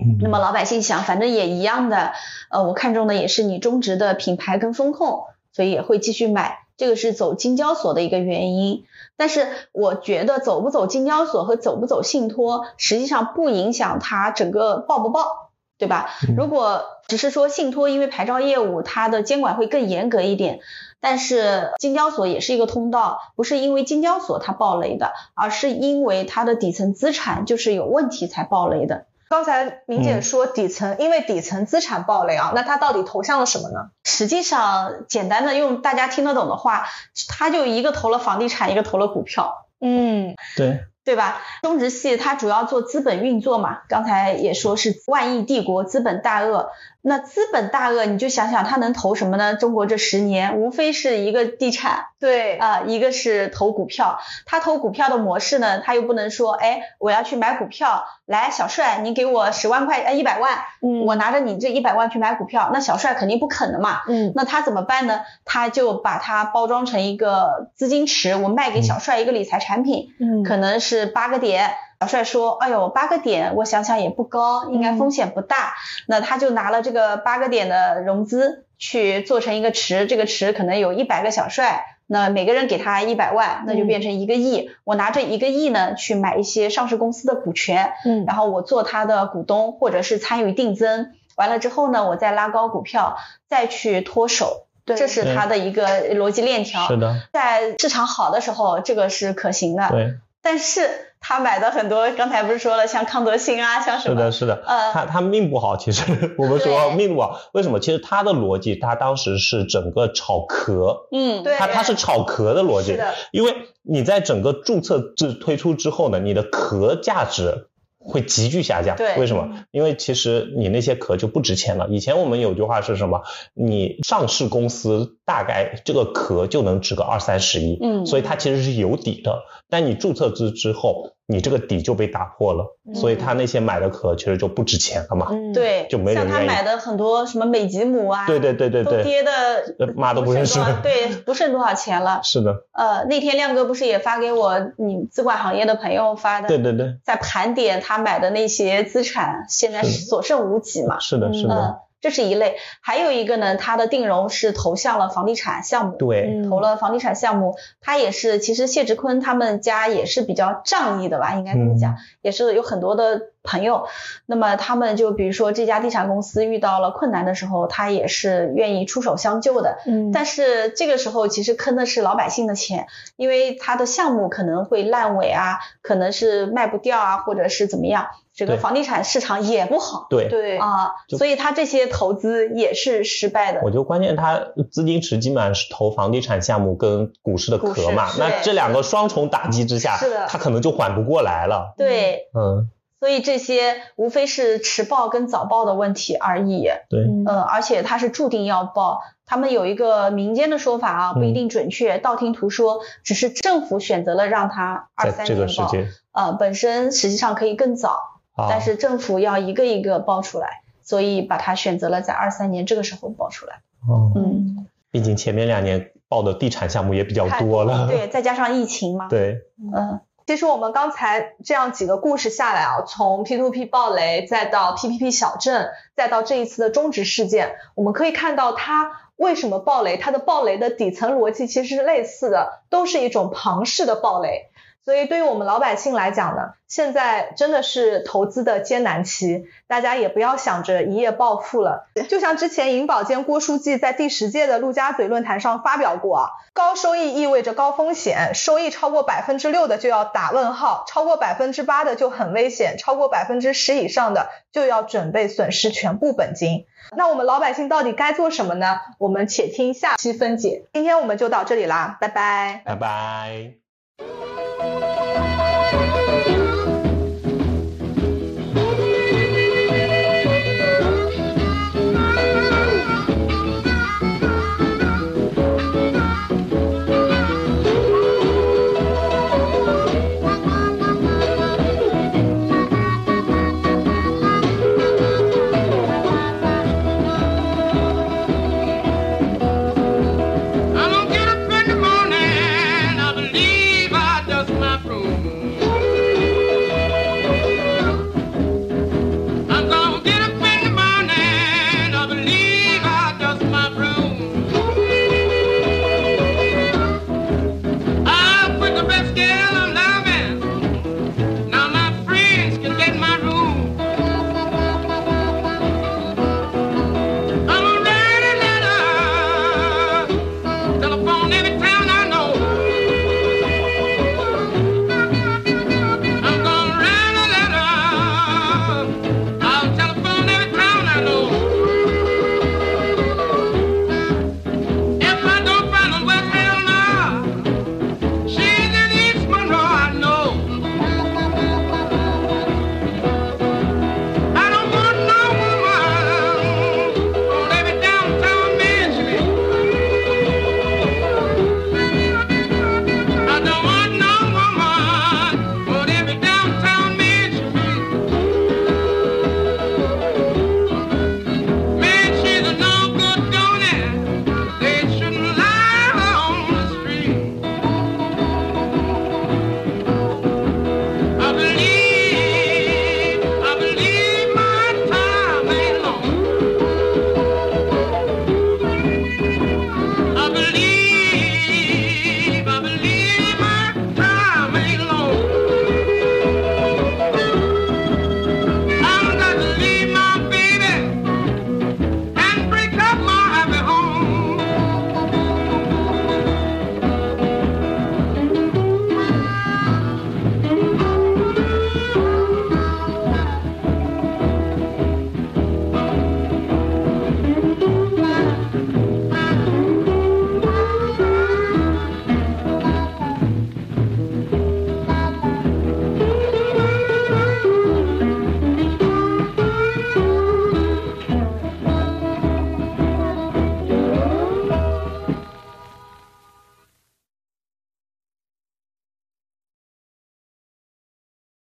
[0.04, 2.12] 嗯那么老百姓想，反正也一样的，
[2.50, 6.58] 呃，我看中的也是你中植的品牌跟风控，所以也会继续买。
[6.76, 8.84] 这个是走金交所的一个原因。
[9.16, 16.10] 但是我觉得走不走金交所和走不走信托，实际上不影响它整个报不报，对吧？
[16.28, 20.58] 嗯如果只是说信托，因为牌照业务它的监管会更严格一点，
[21.00, 29.06] 但是金交所也是一个通道，不是因为金交所它爆雷的，而是因为它的底层资产就是有问题才爆雷的。
[29.34, 33.90] 刚才明姐说底层，因为底层资产暴雷啊，那它到底投向了什么呢？
[34.04, 36.86] 实际上，简单的用大家听得懂的话，
[37.28, 41.42] 他就一个投了房地产，一个投了股票，嗯对，对吧？
[41.62, 46.70] 中植系它主要做资本运作嘛，刚才也说是万亿帝国，资本大鳄。
[47.06, 49.56] 那资本大鳄，你就想想他能投什么呢？
[49.56, 54.18] 中国这十年，无非是一个地产，对啊、一个是投股票。
[54.46, 64.00] 他投股票的模式呢，他又不能说，哎，我要去买股票，来，小帅，你给我十万块，呃，一百万，嗯我拿着你这一百万去买股票，那小帅肯定不肯的嘛。
[64.08, 65.20] 嗯那他怎么办呢？
[65.44, 71.70] 他就把它包装成一个资金池，我卖给小帅一个理财产品，嗯可能是八个点。
[72.00, 75.74] 小帅说：“哎呦，八个点，我想想也不高，应该风险不大。
[76.06, 84.70] 那他就拿了这个八个点的融资去做成一个池，这个池可能有一百个小帅，那每个人给他一百万，那就变成一个亿。
[84.84, 91.12] 我拿这一个亿呢，去买一些上市公司的股权，嗯然后我做他的股东，或者是参与定增。
[91.36, 93.16] 完了之后呢，我再拉高股票，
[93.48, 94.66] 再去脱手。
[94.86, 96.86] 对这是他的一个逻辑链条。
[96.86, 99.88] 是的，在市场好的时候，这个是可行的。
[99.88, 100.14] 对，
[100.44, 100.82] 但是
[101.20, 104.14] 他买的很多，刚才不是说了，像康德新啊，像什么？
[104.14, 104.62] 是的，是的。
[104.66, 107.80] 呃，他他命不好，其实我们说命不好，为什么？
[107.80, 117.68] 其实他的逻辑，他当时是整个炒壳，嗯，对他他是炒壳的逻辑是，的，因为你在整个注册制推出之后呢，你的壳价值
[118.04, 118.96] 会急剧下降。
[118.96, 119.64] 对为什么？
[119.70, 121.88] 因为其实你那些壳就不值钱了。
[121.88, 123.22] 以前我们有句话是什么？
[123.54, 129.42] 你上市公司大概这个壳就能值个二三十亿，嗯所以它其实是有底的。
[129.68, 135.28] 但你注册制之后，你这个底就被打破了，所以他那些买的壳其实就不值钱了嘛。
[135.30, 139.30] 嗯，对，就没人像他愿意买的很多什么美吉姆啊，对对对对都对，跌的
[139.78, 142.20] 呃妈都不认识剩多少对，不剩多少钱了。
[142.22, 150.98] 是的，呃，那天亮哥不是也发给我你资管行业的朋友发的，对对对，在盘点他买的那些资产，现在是所剩无几嘛。
[151.00, 161.96] 是的，是嗯的，，这是一类，还有一个呢，它的定融是投向了房地产项目，对，嗯投了房地产项目，它也是，其实谢志坤他们家也是比较仗义的吧，应该这么讲，嗯。
[162.20, 163.86] 也是有很多的朋友。
[164.26, 169.78] 那么他们就比如说这家地产公司遇到了困难的时候，他也是愿意出手相救的。
[169.86, 180.06] 嗯，但是这个时候其实坑的是老百姓的钱，因为他的项目可能会烂尾啊，可能是卖不掉啊，或者是怎么样，整个房地产市场也不好。
[180.10, 180.28] 对。
[180.28, 183.60] 对，啊，所以他这些投资也是失败的。
[183.62, 184.40] 我觉得关键他
[184.72, 191.74] 资金池基本上是投房地产项目跟股市的壳嘛，那这两个双重打击之下是的，他可能就缓不过来了。
[191.76, 192.70] 对，嗯，
[193.04, 196.70] 所以这些无非是迟报跟早报的问题而已。
[196.88, 199.02] 对，嗯呃，而且它是注定要报。
[199.26, 205.42] 他们有一个民间的说法啊，不一嗯定准确，道听途说，只是政府选择了让它二三年报。
[205.42, 207.90] 个时间，呃，本身实际上可以更早，
[208.32, 213.60] 啊但是政府要一个一个报出来，所以把它选择了在二三年这个时候报出来。
[213.86, 217.86] 哦，嗯，毕竟前面两年报的地产项目也比较太多了。
[217.86, 219.08] 对，再加上疫情嘛。
[219.08, 219.42] 对，
[219.76, 234.48] 嗯，其实我们刚才这样几个故事下来啊，从 P2P 暴雷，再到 PPP 小镇，再到这一次的中植事件，我们可以看到它为什么暴雷，它的暴雷的底层逻辑其实是类似的，都是一种庞氏的暴雷。
[234.84, 241.86] 所以对于我们老百姓来讲呢，现在真的是投资的艰难期，大家也不要想着一夜暴富了。
[242.10, 256.66] 就像之前银保监郭书记在第十届的陆家嘴论坛上发表过啊，高收益意味着高风险，收益超过百分之六的就要打问号，超过百分之八的就很危险，超过百分之十以上的就要准备损失全部本金。
[256.94, 258.80] 那我们老百姓到底该做什么呢？
[258.98, 260.66] 我们且听下期分解。
[260.74, 262.62] 今天我们就到这里啦，拜拜。
[262.66, 264.43] 拜拜。